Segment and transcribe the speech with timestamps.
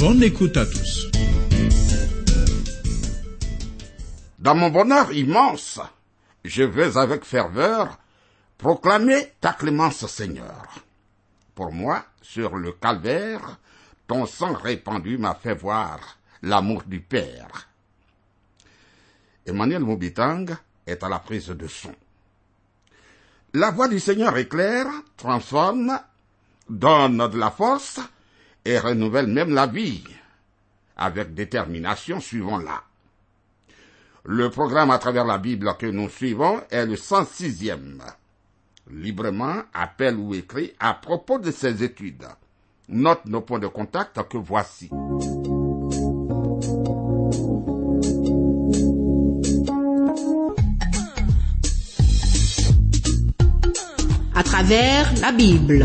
[0.00, 1.10] Bonne écoute à tous.
[4.38, 5.78] Dans mon bonheur immense,
[6.42, 7.98] je veux avec ferveur
[8.56, 10.86] proclamer ta clémence Seigneur.
[11.54, 13.58] Pour moi, sur le calvaire,
[14.06, 16.00] ton sang répandu m'a fait voir
[16.40, 17.68] l'amour du Père.
[19.44, 20.46] Emmanuel Moubitang
[20.86, 21.94] est à la prise de son.
[23.52, 24.86] La voix du Seigneur éclaire,
[25.18, 26.00] transforme,
[26.70, 28.00] donne de la force
[28.64, 30.04] et renouvelle même la vie,
[30.96, 32.82] avec détermination suivant-la.
[34.24, 38.00] Le programme à travers la Bible que nous suivons est le 106e.
[38.90, 42.26] Librement, appel ou écrit à propos de ces études.
[42.88, 44.90] Note nos points de contact que voici.
[54.34, 55.84] À travers la Bible.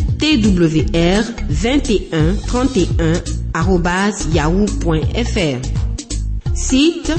[0.21, 3.17] twr 21 31
[4.33, 5.59] yahoo.fr.
[6.53, 7.11] Site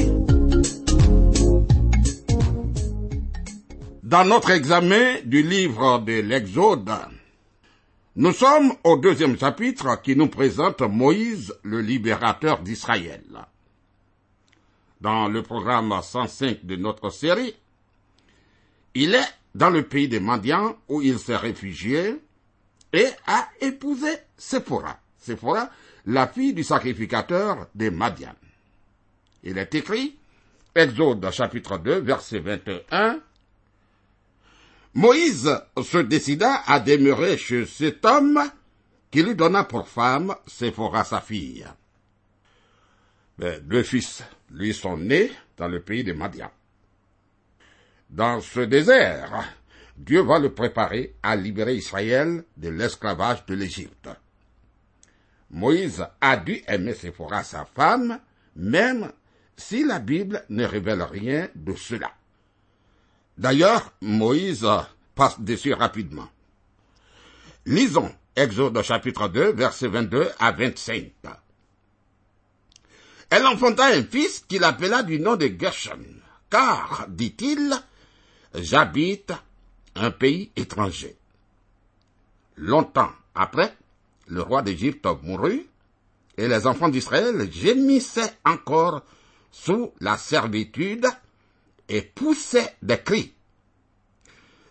[4.03, 6.91] Dans notre examen du livre de l'Exode,
[8.17, 13.21] nous sommes au deuxième chapitre qui nous présente Moïse, le libérateur d'Israël.
[15.01, 17.55] Dans le programme 105 de notre série,
[18.95, 22.17] il est dans le pays des Mandians où il s'est réfugié
[22.93, 24.99] et a épousé Séphora.
[25.19, 25.71] Séphora,
[26.07, 28.35] la fille du sacrificateur des Madian.
[29.43, 30.17] Il est écrit,
[30.75, 33.21] Exode chapitre 2, verset 21,
[34.95, 35.51] Moïse
[35.83, 38.41] se décida à demeurer chez cet homme
[39.11, 41.67] qui lui donna pour femme Séphora sa fille.
[43.39, 46.51] Mais deux fils lui sont nés dans le pays des Madian.
[48.11, 49.45] Dans ce désert,
[49.97, 54.09] Dieu va le préparer à libérer Israël de l'esclavage de l'Égypte.
[55.51, 58.21] Moïse a dû aimer Séphora sa femme,
[58.55, 59.13] même
[59.57, 62.13] si la Bible ne révèle rien de cela.
[63.39, 64.67] D'ailleurs, Moïse
[65.15, 66.29] passe dessus rapidement.
[67.65, 71.11] Lisons Exode chapitre 2, versets 22 à 25.
[73.31, 76.01] Elle enfanta un fils qu'il appela du nom de Gershon,
[76.49, 77.75] car, dit-il,
[78.55, 79.33] j'habite
[79.95, 81.17] un pays étranger.
[82.57, 83.77] Longtemps après,
[84.29, 85.67] le roi d'Égypte mourut,
[86.37, 89.03] et les enfants d'Israël gémissaient encore
[89.51, 91.07] sous la servitude
[91.89, 93.33] et poussaient des cris.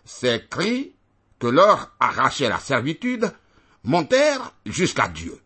[0.04, 0.94] Ces cris
[1.38, 3.32] que leur arrachait la servitude
[3.82, 5.40] montèrent jusqu'à Dieu.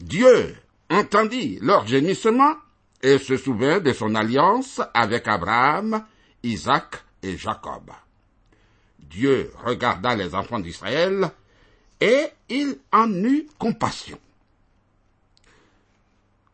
[0.00, 0.56] Dieu
[0.90, 2.54] entendit leur gémissement
[3.02, 6.04] et se souvint de son alliance avec Abraham,
[6.42, 7.90] Isaac et Jacob.
[8.98, 11.30] Dieu regarda les enfants d'Israël
[12.00, 14.18] et il en eut compassion.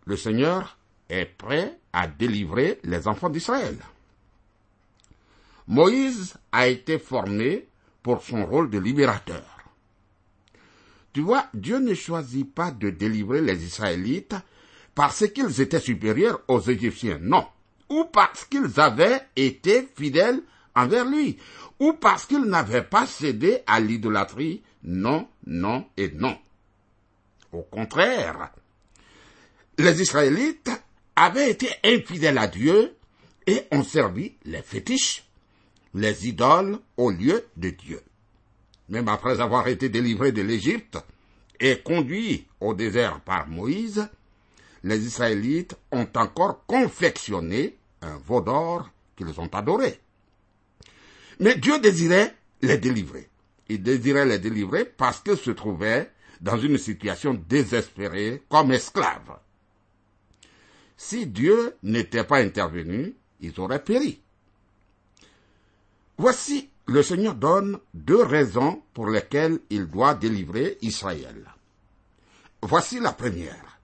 [0.07, 0.77] Le Seigneur
[1.09, 3.77] est prêt à délivrer les enfants d'Israël.
[5.67, 7.67] Moïse a été formé
[8.03, 9.54] pour son rôle de libérateur.
[11.15, 14.35] Tu vois, Dieu ne choisit pas de délivrer les Israélites
[14.97, 17.47] parce qu'ils étaient supérieurs aux Égyptiens, non,
[17.89, 20.43] ou parce qu'ils avaient été fidèles
[20.75, 21.39] envers lui,
[21.79, 26.37] ou parce qu'ils n'avaient pas cédé à l'idolâtrie, non, non et non.
[27.53, 28.51] Au contraire,
[29.79, 30.71] les Israélites
[31.15, 32.97] avaient été infidèles à Dieu
[33.47, 35.25] et ont servi les fétiches,
[35.95, 38.01] les idoles au lieu de Dieu.
[38.89, 40.99] Même après avoir été délivrés de l'Égypte
[41.61, 44.09] et conduits au désert par Moïse,
[44.83, 49.99] les Israélites ont encore confectionné un veau d'or qu'ils ont adoré.
[51.41, 53.29] Mais Dieu désirait les délivrer.
[53.69, 56.11] il désirait les délivrer parce qu'ils se trouvaient
[56.41, 59.39] dans une situation désespérée comme esclaves.
[60.97, 64.21] Si Dieu n'était pas intervenu, ils auraient péri.
[66.19, 71.45] Voici, le Seigneur donne deux raisons pour lesquelles il doit délivrer Israël.
[72.63, 73.79] Voici la première.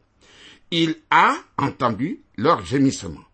[0.70, 3.24] Il a entendu leur gémissement.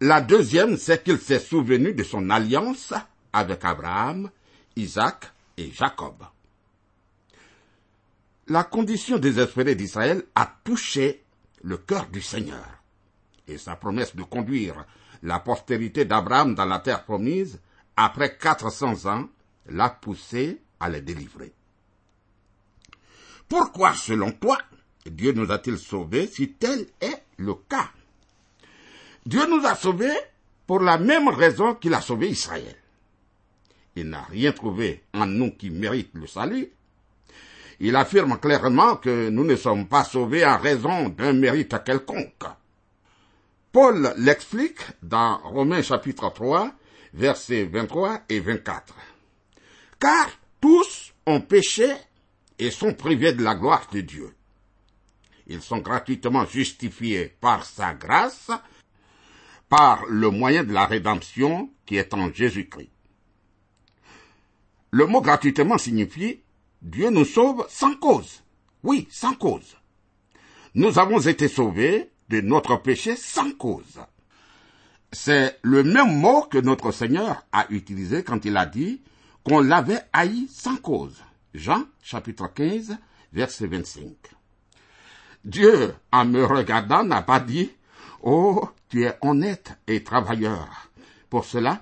[0.00, 2.92] La deuxième, c'est qu'il s'est souvenu de son alliance
[3.32, 4.30] avec Abraham,
[4.76, 6.16] Isaac et Jacob.
[8.48, 11.24] La condition désespérée d'Israël a touché
[11.62, 12.64] le cœur du Seigneur.
[13.46, 14.84] Et sa promesse de conduire
[15.22, 17.58] la postérité d'Abraham dans la terre promise,
[17.96, 19.28] après quatre cents ans,
[19.66, 21.52] l'a poussé à les délivrer.
[23.48, 24.58] Pourquoi, selon toi,
[25.06, 27.90] Dieu nous a-t-il sauvés si tel est le cas?
[29.26, 30.16] Dieu nous a sauvés
[30.66, 32.76] pour la même raison qu'il a sauvé Israël.
[33.96, 36.70] Il n'a rien trouvé en nous qui mérite le salut.
[37.80, 42.44] Il affirme clairement que nous ne sommes pas sauvés en raison d'un mérite quelconque.
[43.72, 46.72] Paul l'explique dans Romains chapitre 3,
[47.14, 48.94] versets 23 et 24.
[49.98, 50.28] Car
[50.60, 51.90] tous ont péché
[52.58, 54.34] et sont privés de la gloire de Dieu.
[55.46, 58.50] Ils sont gratuitement justifiés par sa grâce,
[59.68, 62.90] par le moyen de la rédemption qui est en Jésus-Christ.
[64.90, 66.40] Le mot gratuitement signifie
[66.82, 68.42] Dieu nous sauve sans cause.
[68.82, 69.76] Oui, sans cause.
[70.74, 74.00] Nous avons été sauvés de notre péché sans cause.
[75.14, 79.00] C'est le même mot que notre Seigneur a utilisé quand il a dit
[79.44, 81.22] qu'on l'avait haï sans cause.
[81.54, 82.98] Jean chapitre 15
[83.32, 84.10] verset 25.
[85.44, 87.70] Dieu, en me regardant, n'a pas dit
[88.22, 90.90] Oh, tu es honnête et travailleur.
[91.30, 91.80] Pour cela,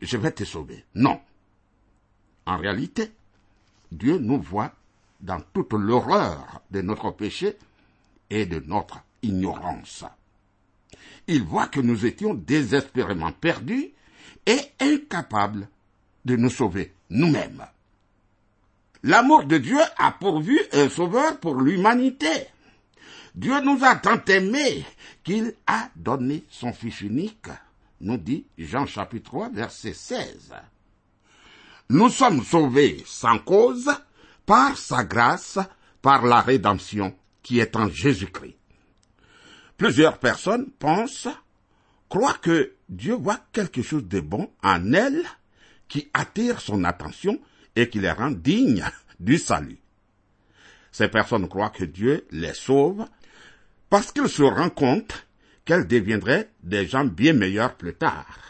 [0.00, 0.84] je vais te sauver.
[0.94, 1.20] Non.
[2.46, 3.10] En réalité,
[3.90, 4.72] Dieu nous voit
[5.20, 7.56] dans toute l'horreur de notre péché
[8.30, 10.04] et de notre ignorance.
[11.26, 13.92] Il voit que nous étions désespérément perdus
[14.46, 15.68] et incapables
[16.24, 17.64] de nous sauver nous-mêmes.
[19.02, 22.46] L'amour de Dieu a pourvu un sauveur pour l'humanité.
[23.34, 24.84] Dieu nous a tant aimés
[25.22, 27.48] qu'il a donné son Fils unique,
[28.00, 30.54] nous dit Jean chapitre 3 verset 16.
[31.90, 33.90] Nous sommes sauvés sans cause
[34.44, 35.58] par sa grâce,
[36.02, 38.56] par la rédemption qui est en Jésus-Christ.
[39.78, 41.28] Plusieurs personnes pensent,
[42.10, 45.24] croient que Dieu voit quelque chose de bon en elles
[45.88, 47.40] qui attire son attention
[47.74, 48.84] et qui les rend dignes
[49.18, 49.78] du salut.
[50.92, 53.06] Ces personnes croient que Dieu les sauve
[53.88, 55.26] parce qu'ils se rendent compte
[55.64, 58.48] qu'elles deviendraient des gens bien meilleurs plus tard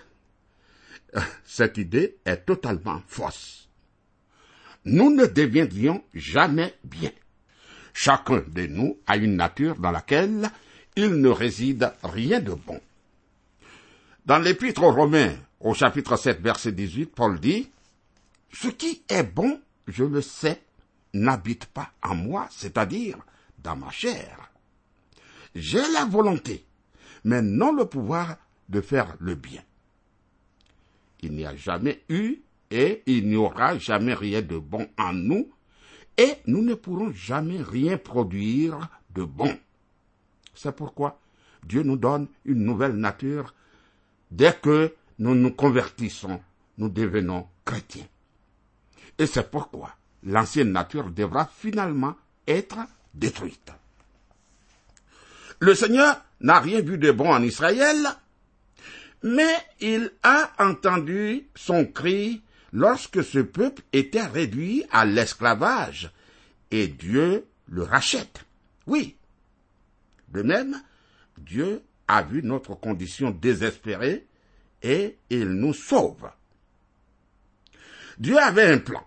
[1.44, 3.68] cette idée est totalement fausse.
[4.84, 7.10] Nous ne deviendrions jamais bien.
[7.92, 10.48] Chacun de nous a une nature dans laquelle
[10.98, 12.78] il ne réside rien de bon.
[14.26, 17.70] Dans l'épître aux Romains, au chapitre 7, verset 18, Paul dit,
[18.52, 20.60] Ce qui est bon, je le sais,
[21.14, 23.16] n'habite pas en moi, c'est-à-dire
[23.62, 24.50] dans ma chair.
[25.54, 26.66] J'ai la volonté,
[27.24, 28.36] mais non le pouvoir
[28.68, 29.62] de faire le bien
[31.22, 32.40] il n'y a jamais eu
[32.70, 35.50] et il n'y aura jamais rien de bon en nous,
[36.16, 39.56] et nous ne pourrons jamais rien produire de bon.
[40.60, 41.20] C'est pourquoi
[41.62, 43.54] Dieu nous donne une nouvelle nature.
[44.32, 46.40] Dès que nous nous convertissons,
[46.78, 48.08] nous devenons chrétiens.
[49.18, 52.16] Et c'est pourquoi l'ancienne nature devra finalement
[52.48, 52.78] être
[53.14, 53.70] détruite.
[55.60, 58.08] Le Seigneur n'a rien vu de bon en Israël,
[59.22, 66.10] mais il a entendu son cri lorsque ce peuple était réduit à l'esclavage,
[66.72, 68.44] et Dieu le rachète.
[68.88, 69.17] Oui.
[70.32, 70.80] De même,
[71.38, 74.26] Dieu a vu notre condition désespérée
[74.82, 76.30] et il nous sauve.
[78.18, 79.06] Dieu avait un plan.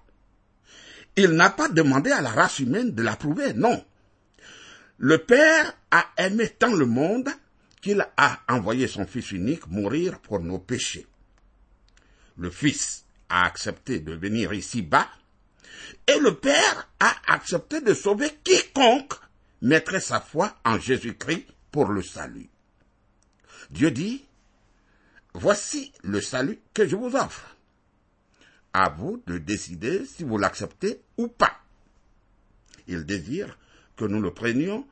[1.16, 3.84] Il n'a pas demandé à la race humaine de l'approuver, non.
[4.98, 7.30] Le Père a aimé tant le monde
[7.82, 11.08] qu'il a envoyé son Fils unique mourir pour nos péchés.
[12.38, 15.10] Le Fils a accepté de venir ici-bas,
[16.08, 19.14] et le Père a accepté de sauver quiconque
[19.62, 22.50] mettrait sa foi en Jésus-Christ pour le salut.
[23.70, 24.26] Dieu dit,
[25.34, 27.56] Voici le salut que je vous offre.
[28.74, 31.60] À vous de décider si vous l'acceptez ou pas.
[32.88, 33.58] Il désire
[33.96, 34.86] que nous le prenions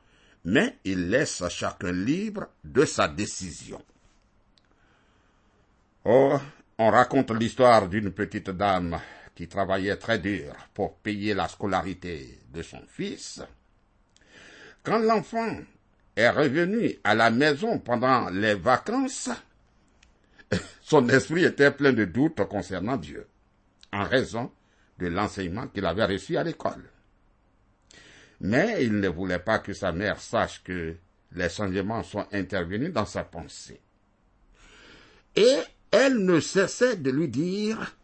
[0.44, 3.82] mais il laisse chacun libre de sa décision.
[6.04, 6.38] Oh,
[6.78, 8.98] on raconte l'histoire d'une petite dame
[9.34, 13.42] qui travaillait très dur pour payer la scolarité de son fils,
[14.82, 15.56] quand l'enfant
[16.16, 19.30] est revenu à la maison pendant les vacances,
[20.82, 23.26] son esprit était plein de doutes concernant Dieu,
[23.92, 24.50] en raison
[24.98, 26.84] de l'enseignement qu'il avait reçu à l'école.
[28.40, 30.96] Mais il ne voulait pas que sa mère sache que
[31.32, 33.80] les changements sont intervenus dans sa pensée.
[35.36, 35.58] Et
[35.90, 37.96] elle ne cessait de lui dire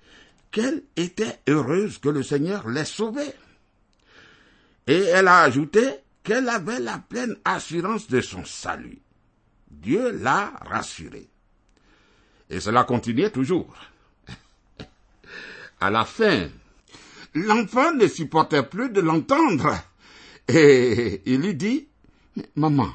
[0.50, 3.32] qu'elle était heureuse que le Seigneur l'ait sauvée.
[4.86, 5.82] Et elle a ajouté
[6.26, 8.98] qu'elle avait la pleine assurance de son salut.
[9.70, 11.28] Dieu l'a rassurée.
[12.50, 13.72] Et cela continuait toujours.
[15.80, 16.48] À la fin,
[17.34, 19.72] l'enfant ne supportait plus de l'entendre.
[20.48, 21.86] Et il lui dit,
[22.56, 22.90] Maman,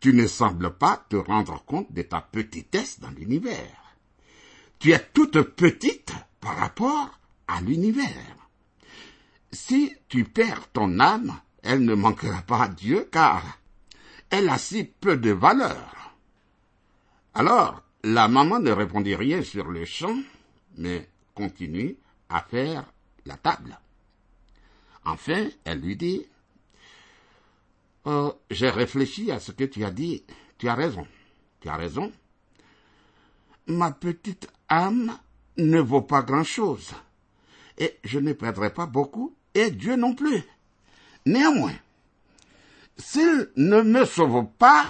[0.00, 3.94] tu ne sembles pas te rendre compte de ta petitesse dans l'univers.
[4.80, 8.36] Tu es toute petite par rapport à l'univers.
[9.52, 13.58] Si tu perds ton âme, elle ne manquera pas à Dieu car
[14.30, 16.14] elle a si peu de valeur.
[17.34, 20.16] Alors, la maman ne répondit rien sur le champ,
[20.76, 21.96] mais continue
[22.28, 22.84] à faire
[23.26, 23.78] la table.
[25.04, 26.26] Enfin, elle lui dit,
[28.04, 30.24] oh, j'ai réfléchi à ce que tu as dit.
[30.58, 31.06] Tu as raison.
[31.60, 32.12] Tu as raison.
[33.66, 35.18] Ma petite âme
[35.56, 36.92] ne vaut pas grand-chose.
[37.78, 40.42] Et je ne perdrai pas beaucoup, et Dieu non plus.
[41.26, 41.76] Néanmoins,
[42.96, 44.86] s'il ne me sauve pas,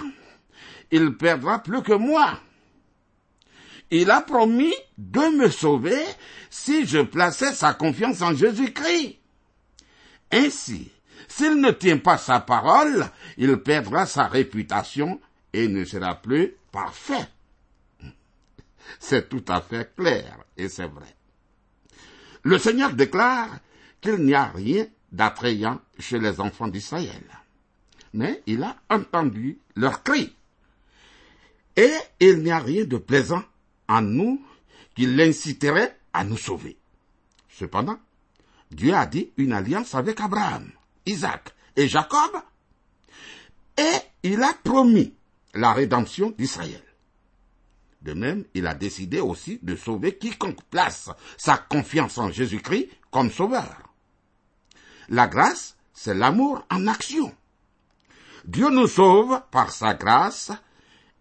[0.91, 2.39] il perdra plus que moi.
[3.89, 6.01] Il a promis de me sauver
[6.49, 9.19] si je plaçais sa confiance en Jésus-Christ.
[10.31, 10.91] Ainsi,
[11.27, 15.19] s'il ne tient pas sa parole, il perdra sa réputation
[15.53, 17.27] et ne sera plus parfait.
[18.99, 21.15] C'est tout à fait clair et c'est vrai.
[22.43, 23.49] Le Seigneur déclare
[23.99, 27.23] qu'il n'y a rien d'attrayant chez les enfants d'Israël.
[28.13, 30.35] Mais il a entendu leurs cris.
[31.75, 33.43] Et il n'y a rien de plaisant
[33.87, 34.41] en nous
[34.95, 36.77] qui l'inciterait à nous sauver.
[37.49, 37.99] Cependant,
[38.71, 40.69] Dieu a dit une alliance avec Abraham,
[41.05, 42.31] Isaac et Jacob,
[43.77, 45.13] et il a promis
[45.53, 46.83] la rédemption d'Israël.
[48.01, 53.29] De même, il a décidé aussi de sauver quiconque place sa confiance en Jésus-Christ comme
[53.29, 53.90] sauveur.
[55.11, 57.35] La grâce, c'est l'amour en action.
[58.45, 60.51] Dieu nous sauve par sa grâce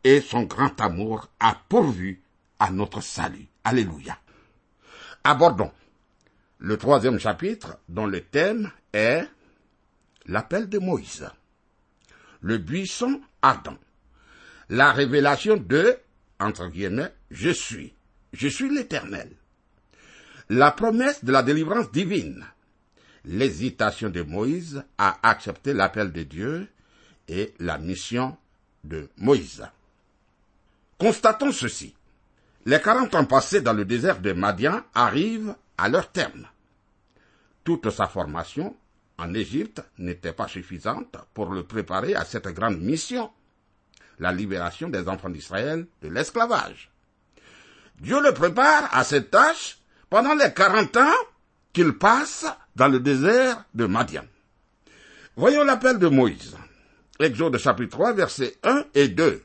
[0.04, 2.22] et son grand amour a pourvu
[2.58, 3.48] à notre salut.
[3.64, 4.16] Alléluia.
[5.24, 5.72] Abordons
[6.60, 9.26] le troisième chapitre dont le thème est
[10.26, 11.28] l'appel de Moïse,
[12.42, 13.78] le buisson ardent,
[14.68, 15.98] la révélation de,
[16.38, 17.94] entre guillemets, je suis,
[18.34, 19.32] je suis l'Éternel,
[20.48, 22.46] la promesse de la délivrance divine,
[23.24, 26.68] l'hésitation de Moïse à accepter l'appel de Dieu
[27.28, 28.36] et la mission
[28.84, 29.66] de Moïse.
[30.98, 31.94] Constatons ceci.
[32.66, 36.46] Les quarante ans passés dans le désert de Madian arrivent à leur terme.
[37.64, 38.76] Toute sa formation
[39.18, 43.30] en Égypte n'était pas suffisante pour le préparer à cette grande mission,
[44.18, 46.90] la libération des enfants d'Israël de l'esclavage.
[48.00, 51.14] Dieu le prépare à cette tâche pendant les quarante ans
[51.72, 52.46] qu'il passe
[52.76, 54.24] dans le désert de Madian.
[55.36, 56.56] Voyons l'appel de Moïse.
[57.18, 59.42] Exode chapitre 3, versets 1 et 2.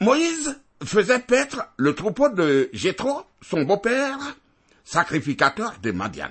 [0.00, 4.18] Moïse faisait paître le troupeau de Jétro, son beau-père,
[4.84, 6.30] sacrificateur de Madian.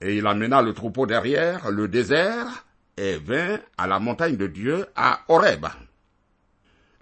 [0.00, 4.86] Et il amena le troupeau derrière le désert et vint à la montagne de Dieu
[4.94, 5.66] à Horeb.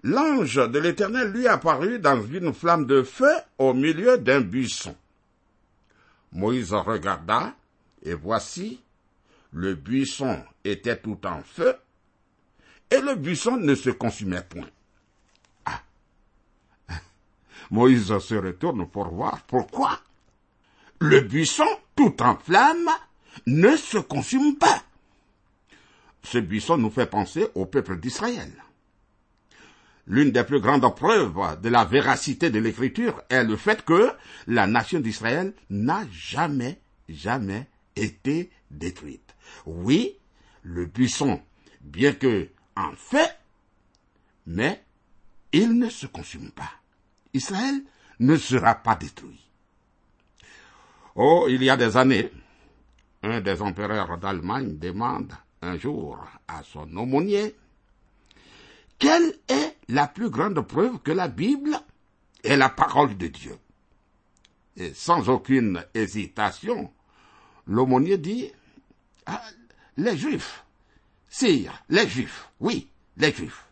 [0.03, 4.95] L'ange de l'Éternel lui apparut dans une flamme de feu au milieu d'un buisson.
[6.37, 7.55] Moïse regarda,
[8.03, 8.79] et voici,
[9.51, 11.75] le buisson était tout en feu,
[12.91, 14.69] et le buisson ne se consumait point.
[15.65, 15.81] Ah.
[17.71, 19.99] Moïse se retourne pour voir pourquoi.
[20.99, 21.65] Le buisson,
[21.95, 22.91] tout en flamme,
[23.47, 24.83] ne se consume pas.
[26.21, 28.51] Ce buisson nous fait penser au peuple d'Israël.
[30.07, 34.11] L'une des plus grandes preuves de la véracité de l'écriture est le fait que
[34.47, 39.35] la nation d'Israël n'a jamais, jamais été détruite.
[39.65, 40.17] Oui,
[40.63, 41.41] le buisson,
[41.81, 42.47] bien que
[42.77, 43.37] en fait,
[44.45, 44.81] mais
[45.51, 46.71] il ne se consume pas.
[47.33, 47.83] Israël
[48.19, 49.43] ne sera pas détruit.
[51.15, 52.31] Oh, il y a des années,
[53.23, 57.55] un des empereurs d'Allemagne demande un jour à son aumônier
[58.99, 61.79] quelle est la plus grande preuve que la Bible
[62.43, 63.57] est la parole de Dieu?
[64.75, 66.91] Et sans aucune hésitation,
[67.65, 68.51] l'aumônier dit,
[69.25, 69.41] ah,
[69.97, 70.63] les Juifs,
[71.29, 72.87] sire, les Juifs, oui,
[73.17, 73.65] les Juifs.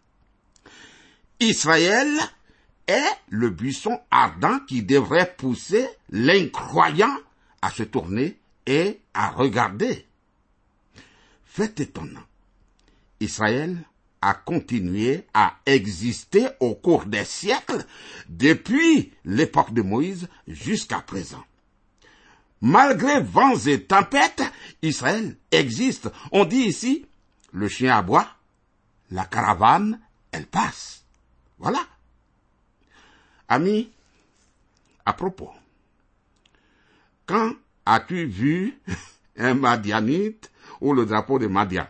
[1.39, 2.09] Israël
[2.87, 7.15] est le buisson ardent qui devrait pousser l'incroyant
[7.61, 10.05] à se tourner et à regarder.
[11.45, 12.23] Fait étonnant.
[13.19, 13.77] Israël
[14.25, 17.85] a continué à exister au cours des siècles
[18.27, 21.43] depuis l'époque de Moïse jusqu'à présent.
[22.59, 24.41] Malgré vents et tempêtes,
[24.81, 26.09] Israël existe.
[26.31, 27.05] On dit ici,
[27.53, 28.27] le chien aboie,
[29.11, 29.99] la caravane,
[30.31, 31.05] elle passe.
[31.59, 31.85] Voilà.
[33.47, 33.91] Ami,
[35.05, 35.51] à propos,
[37.27, 37.53] quand
[37.85, 38.79] as-tu vu
[39.37, 40.51] un Madianite
[40.81, 41.85] ou le drapeau de Madian?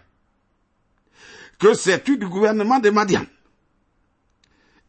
[1.59, 3.25] Que sais-tu du gouvernement de Madian?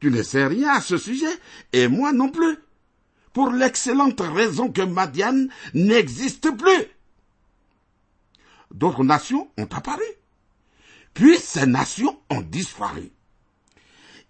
[0.01, 1.33] Tu ne sais rien à ce sujet,
[1.73, 2.59] et moi non plus,
[3.33, 6.87] pour l'excellente raison que Madian n'existe plus.
[8.71, 10.05] D'autres nations ont apparu,
[11.15, 13.11] puis ces nations ont disparu.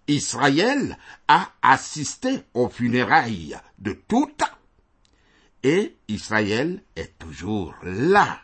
[0.08, 4.44] Israël a assisté aux funérailles de toutes
[5.64, 8.40] et Israël est toujours là.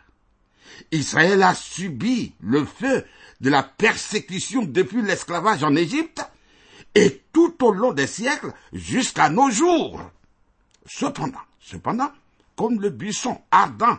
[0.91, 3.05] Israël a subi le feu
[3.41, 6.21] de la persécution depuis l'esclavage en Égypte
[6.95, 10.01] et tout au long des siècles jusqu'à nos jours.
[10.85, 12.11] Cependant, cependant,
[12.55, 13.97] comme le buisson ardent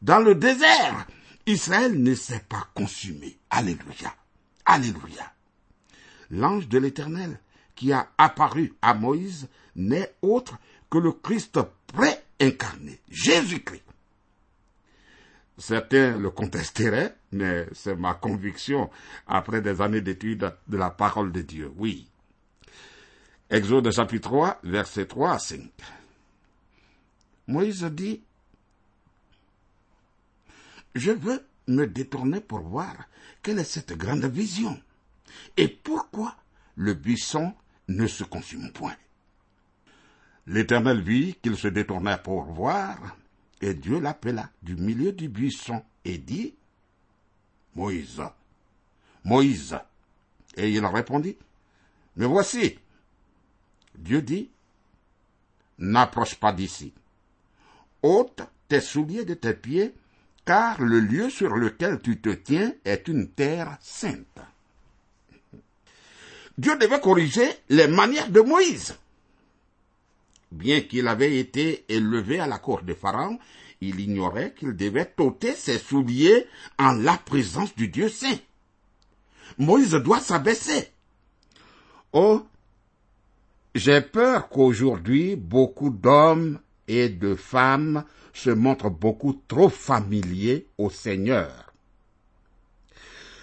[0.00, 1.06] dans le désert,
[1.46, 3.38] Israël ne s'est pas consumé.
[3.50, 4.14] Alléluia.
[4.64, 5.32] Alléluia
[6.30, 7.38] l'ange de l'Éternel
[7.74, 10.58] qui a apparu à Moïse n'est autre
[10.90, 13.82] que le Christ pré-incarné, Jésus-Christ.
[15.60, 18.88] Certains le contesteraient, mais c'est ma conviction
[19.26, 22.08] après des années d'études de la parole de Dieu, oui.
[23.50, 25.70] Exode chapitre 3, versets 3 à 5.
[27.48, 28.22] Moïse dit,
[30.94, 32.96] Je veux me détourner pour voir
[33.42, 34.80] quelle est cette grande vision
[35.58, 36.36] et pourquoi
[36.76, 37.52] le buisson
[37.86, 38.96] ne se consume point
[40.46, 43.14] L'Éternel vit qu'il se détournait pour voir,
[43.60, 46.54] et Dieu l'appela du milieu du buisson et dit,
[47.74, 48.22] Moïse,
[49.24, 49.78] Moïse.
[50.56, 51.36] Et il répondit,
[52.16, 52.78] Mais voici.
[53.96, 54.50] Dieu dit,
[55.78, 56.92] N'approche pas d'ici.
[58.02, 59.94] ôte tes souliers de tes pieds,
[60.44, 64.40] car le lieu sur lequel tu te tiens est une terre sainte.
[66.58, 68.98] Dieu devait corriger les manières de Moïse.
[70.50, 73.38] Bien qu'il avait été élevé à la cour de Pharaon,
[73.80, 76.46] il ignorait qu'il devait ôter ses souliers
[76.78, 78.38] en la présence du Dieu saint.
[79.58, 80.88] Moïse doit s'abaisser.
[82.12, 82.42] Oh,
[83.74, 86.58] j'ai peur qu'aujourd'hui beaucoup d'hommes
[86.88, 91.70] et de femmes se montrent beaucoup trop familiers au Seigneur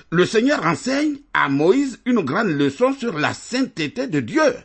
[0.10, 4.56] le Seigneur enseigne à Moïse une grande leçon sur la sainteté de Dieu.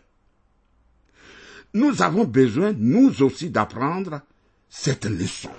[1.74, 4.20] Nous avons besoin, nous aussi, d'apprendre
[4.68, 5.50] cette leçon.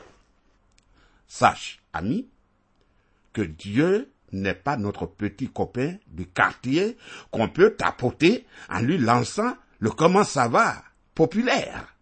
[1.28, 2.28] Sache, ami,
[3.34, 6.98] que Dieu n'est pas notre petit copain du quartier
[7.32, 10.84] qu'on peut tapoter en lui lançant le comment ça va
[11.16, 11.96] populaire.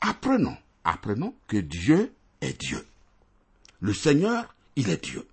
[0.00, 2.86] Apprenons, apprenons que Dieu est Dieu.
[3.80, 5.26] Le Seigneur, il est Dieu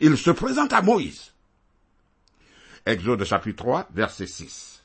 [0.00, 1.32] il se présente à Moïse.
[2.86, 4.77] Exode chapitre 3, verset 6.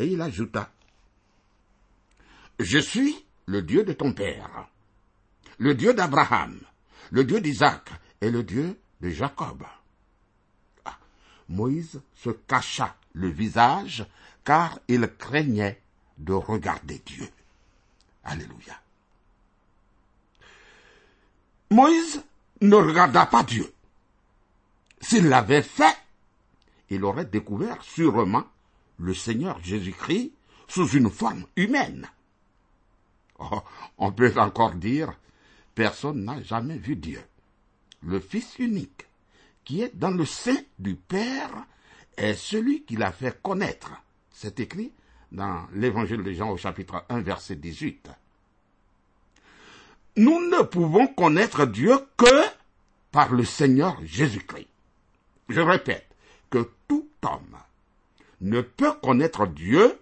[0.00, 0.70] Et il ajouta,
[2.58, 4.66] Je suis le Dieu de ton père,
[5.58, 6.58] le Dieu d'Abraham,
[7.10, 7.90] le Dieu d'Isaac
[8.22, 9.62] et le Dieu de Jacob.
[10.86, 10.98] Ah,
[11.50, 14.06] Moïse se cacha le visage
[14.42, 15.82] car il craignait
[16.16, 17.28] de regarder Dieu.
[18.24, 18.80] Alléluia.
[21.68, 22.24] Moïse
[22.62, 23.70] ne regarda pas Dieu.
[25.02, 25.96] S'il l'avait fait,
[26.88, 28.46] il aurait découvert sûrement
[29.00, 30.32] le Seigneur Jésus-Christ
[30.68, 32.08] sous une forme humaine.
[33.38, 33.62] Oh,
[33.98, 35.12] on peut encore dire,
[35.74, 37.22] personne n'a jamais vu Dieu.
[38.02, 39.06] Le Fils unique,
[39.64, 41.66] qui est dans le sein du Père,
[42.16, 43.90] est celui qui l'a fait connaître.
[44.30, 44.92] C'est écrit
[45.32, 48.10] dans l'Évangile de Jean au chapitre 1, verset 18
[50.16, 52.44] nous ne pouvons connaître Dieu que
[53.10, 54.68] par le Seigneur Jésus-Christ.
[55.48, 56.06] Je répète
[56.50, 57.56] que tout homme
[58.40, 59.98] ne peut connaître Dieu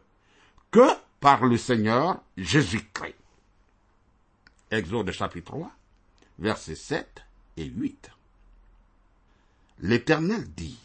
[0.71, 0.89] que
[1.21, 3.15] par le Seigneur Jésus-Christ.
[4.71, 5.73] Exode chapitre 3,
[6.39, 7.23] versets 7
[7.57, 8.11] et 8.
[9.81, 10.79] L'Éternel dit,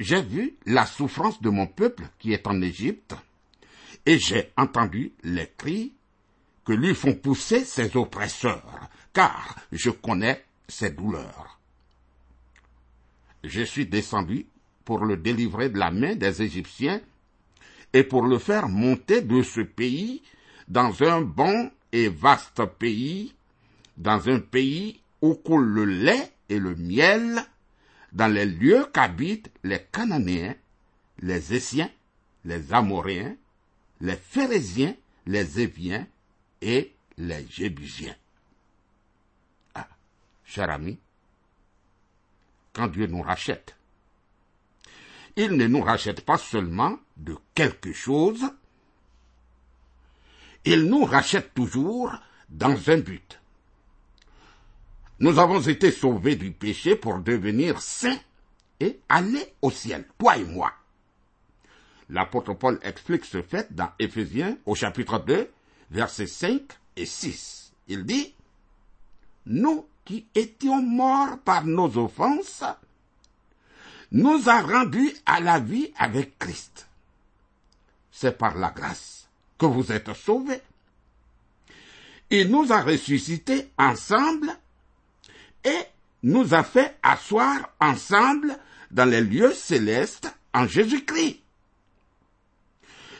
[0.00, 3.14] J'ai vu la souffrance de mon peuple qui est en Égypte,
[4.06, 5.94] et j'ai entendu les cris
[6.64, 11.60] que lui font pousser ses oppresseurs, car je connais ses douleurs.
[13.42, 14.46] Je suis descendu
[14.84, 17.00] pour le délivrer de la main des Égyptiens
[17.92, 20.22] et pour le faire monter de ce pays
[20.68, 23.34] dans un bon et vaste pays,
[23.96, 27.40] dans un pays où coule le lait et le miel,
[28.12, 30.54] dans les lieux qu'habitent les Cananéens,
[31.20, 31.90] les Essiens,
[32.44, 33.36] les Amoréens,
[34.00, 34.94] les Phérésiens,
[35.26, 36.06] les Éviens
[36.60, 38.16] et les Jébusiens.
[39.74, 39.88] Ah,
[40.44, 40.98] cher ami,
[42.72, 43.76] quand Dieu nous rachète,
[45.36, 48.44] il ne nous rachète pas seulement de quelque chose,
[50.64, 52.12] il nous rachète toujours
[52.48, 53.40] dans un but.
[55.20, 58.18] Nous avons été sauvés du péché pour devenir saints
[58.80, 60.72] et aller au ciel, toi et moi.
[62.10, 65.50] L'apôtre Paul explique ce fait dans Éphésiens au chapitre 2,
[65.90, 66.62] versets 5
[66.96, 67.72] et 6.
[67.88, 68.34] Il dit,
[69.46, 72.64] Nous qui étions morts par nos offenses,
[74.12, 76.86] nous a rendus à la vie avec Christ.
[78.10, 80.60] C'est par la grâce que vous êtes sauvés.
[82.30, 84.56] Il nous a ressuscités ensemble
[85.64, 85.78] et
[86.22, 88.56] nous a fait asseoir ensemble
[88.90, 91.40] dans les lieux célestes en Jésus-Christ.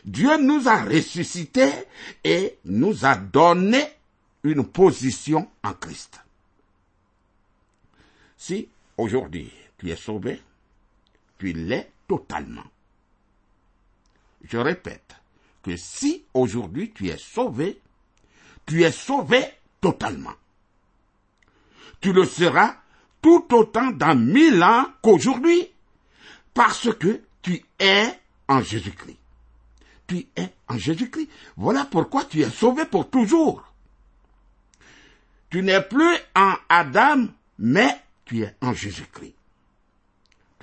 [0.05, 1.73] Dieu nous a ressuscités
[2.23, 3.83] et nous a donné
[4.42, 6.20] une position en Christ.
[8.37, 8.68] Si
[8.99, 10.40] aujourd'hui tu es sauvé,
[11.38, 12.64] tu l'es totalement.
[14.42, 15.16] Je répète
[15.62, 17.81] que si aujourd'hui tu es sauvé,
[18.66, 19.44] tu es sauvé
[19.81, 20.35] totalement.
[22.01, 22.77] Tu le seras
[23.23, 25.70] tout autant dans mille ans qu'aujourd'hui,
[26.53, 29.18] parce que tu es en Jésus-Christ.
[30.07, 31.31] Tu es en Jésus-Christ.
[31.57, 33.73] Voilà pourquoi tu es sauvé pour toujours.
[35.49, 39.35] Tu n'es plus en Adam, mais tu es en Jésus-Christ.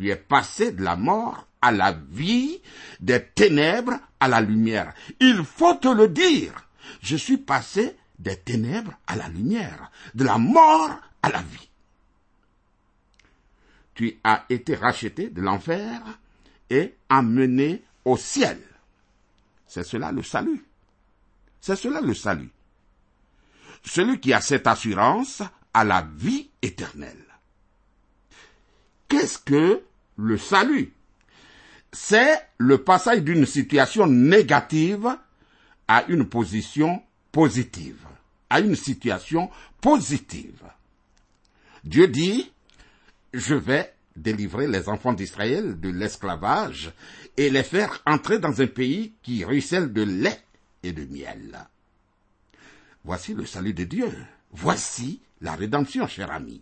[0.01, 2.59] Tu es passé de la mort à la vie,
[3.01, 4.95] des ténèbres à la lumière.
[5.19, 6.67] Il faut te le dire.
[7.03, 11.69] Je suis passé des ténèbres à la lumière, de la mort à la vie.
[13.93, 16.01] Tu as été racheté de l'enfer
[16.71, 18.59] et amené au ciel.
[19.67, 20.65] C'est cela le salut.
[21.59, 22.49] C'est cela le salut.
[23.85, 25.43] Celui qui a cette assurance
[25.75, 27.27] a la vie éternelle.
[29.07, 29.83] Qu'est-ce que
[30.21, 30.93] le salut
[31.91, 35.17] C'est le passage d'une situation négative
[35.87, 38.05] à une position positive,
[38.49, 39.49] à une situation
[39.81, 40.63] positive.
[41.83, 42.49] Dieu dit,
[43.33, 46.93] je vais délivrer les enfants d'Israël de l'esclavage
[47.35, 50.41] et les faire entrer dans un pays qui ruisselle de lait
[50.83, 51.65] et de miel.
[53.03, 54.11] Voici le salut de Dieu.
[54.51, 56.61] Voici la rédemption, cher ami.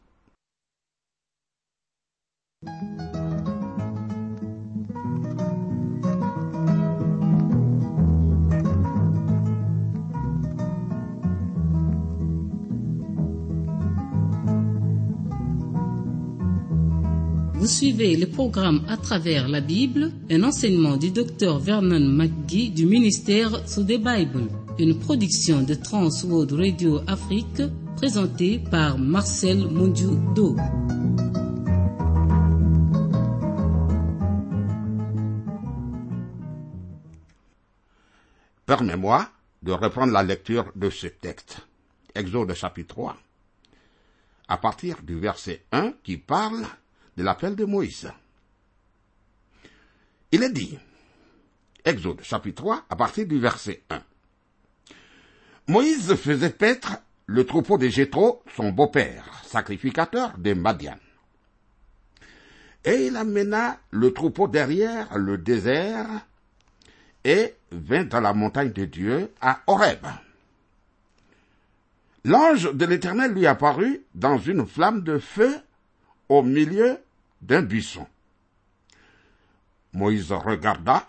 [17.60, 22.86] Vous suivez le programme à travers la Bible, un enseignement du docteur Vernon McGee du
[22.86, 24.48] ministère sous des Bible,
[24.80, 27.62] une production de Trans World Radio Afrique
[27.98, 30.56] présentée par Marcel Mondiou-Do.
[38.66, 39.30] Permets-moi
[39.64, 41.68] de reprendre la lecture de ce texte.
[42.16, 43.18] Exode chapitre 3.
[44.48, 46.66] À partir du verset 1 qui parle
[47.20, 48.10] de l'appel de Moïse.
[50.32, 50.80] Il est dit,
[51.84, 54.02] Exode chapitre 3, à partir du verset 1.
[55.68, 56.94] Moïse faisait paître
[57.26, 60.96] le troupeau de Jétro, son beau-père, sacrificateur de Madian.
[62.86, 66.08] Et il amena le troupeau derrière le désert
[67.26, 70.06] et vint dans la montagne de Dieu à Horeb.
[72.24, 75.54] L'ange de l'Éternel lui apparut dans une flamme de feu
[76.30, 76.98] au milieu
[77.42, 78.08] d'un buisson.
[79.94, 81.08] Moïse regarda,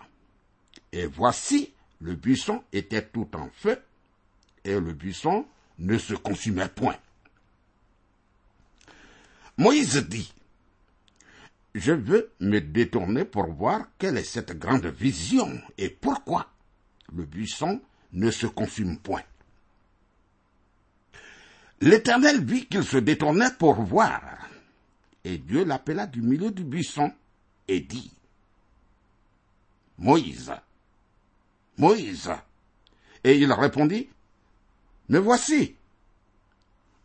[0.91, 3.79] et voici, le buisson était tout en feu,
[4.63, 5.45] et le buisson
[5.77, 6.97] ne se consumait point.
[9.57, 10.33] Moïse dit,
[11.75, 16.47] Je veux me détourner pour voir quelle est cette grande vision et pourquoi
[17.13, 17.81] le buisson
[18.13, 19.23] ne se consume point.
[21.81, 24.21] L'Éternel vit qu'il se détournait pour voir,
[25.23, 27.11] et Dieu l'appela du milieu du buisson
[27.67, 28.11] et dit,
[29.97, 30.51] Moïse,
[31.77, 32.31] Moïse.
[33.23, 34.09] Et il répondit,
[35.09, 35.75] Me voici.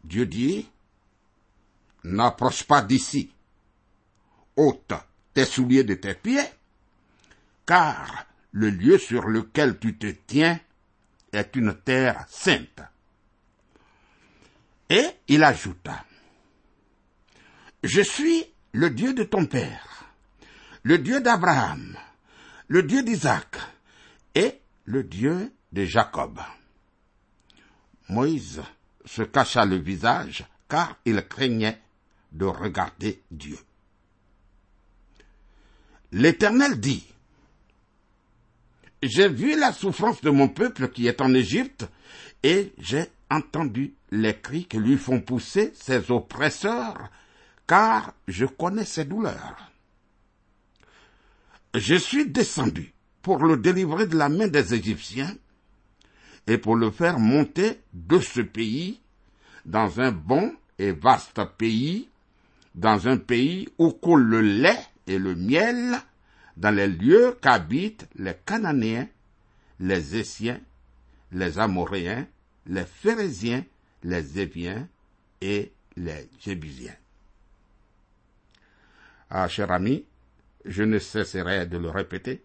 [0.04, 0.68] Dieu dit,
[2.04, 3.30] N'approche pas d'ici.
[4.56, 4.94] Ôte
[5.34, 6.48] tes souliers de tes pieds,
[7.66, 10.58] car le lieu sur lequel tu te tiens
[11.32, 12.80] est une terre sainte.
[14.88, 16.04] Et il ajouta,
[17.86, 20.06] Je suis le Dieu de ton père,
[20.82, 21.96] le Dieu d'Abraham,
[22.66, 23.58] le Dieu d'Isaac
[24.34, 26.40] et le Dieu de Jacob.
[28.08, 28.60] Moïse
[29.04, 31.80] se cacha le visage car il craignait
[32.32, 33.58] de regarder Dieu.
[36.10, 37.06] L'Éternel dit,
[39.00, 41.86] J'ai vu la souffrance de mon peuple qui est en Égypte,
[42.42, 47.10] et j'ai entendu les cris que lui font pousser ses oppresseurs,
[47.66, 49.70] car je connais ses douleurs.
[51.74, 55.34] Je suis descendu pour le délivrer de la main des Égyptiens
[56.46, 59.00] et pour le faire monter de ce pays
[59.64, 62.08] dans un bon et vaste pays,
[62.74, 65.96] dans un pays où coule le lait et le miel,
[66.56, 69.08] dans les lieux qu'habitent les Cananéens,
[69.80, 70.60] les Essiens,
[71.32, 72.26] les Amoréens,
[72.66, 73.64] les Phérésiens,
[74.02, 74.88] les Éviens
[75.40, 76.94] et les Jébusiens.
[79.30, 80.04] Ah, cher ami,
[80.64, 82.44] je ne cesserai de le répéter.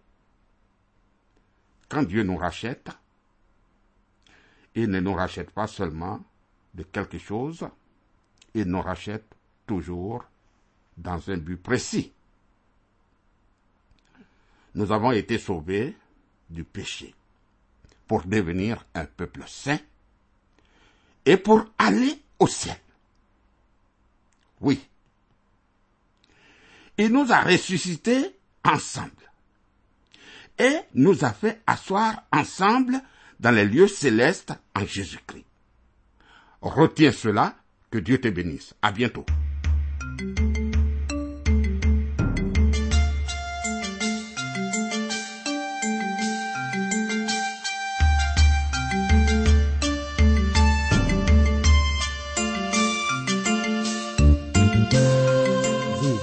[1.88, 2.88] Quand Dieu nous rachète,
[4.74, 6.22] il ne nous rachète pas seulement
[6.74, 7.68] de quelque chose,
[8.54, 9.26] il nous rachète
[9.66, 10.24] toujours
[10.96, 12.12] dans un but précis.
[14.74, 15.94] Nous avons été sauvés
[16.48, 17.14] du péché
[18.06, 19.78] pour devenir un peuple saint
[21.24, 22.76] et pour aller au ciel.
[24.60, 24.80] Oui.
[27.04, 29.10] Il nous a ressuscités ensemble
[30.56, 33.00] et nous a fait asseoir ensemble
[33.40, 35.44] dans les lieux célestes en Jésus-Christ.
[36.60, 37.56] Retiens cela,
[37.90, 38.74] que Dieu te bénisse.
[38.82, 39.26] À bientôt.